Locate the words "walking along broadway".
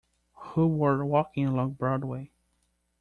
1.05-2.31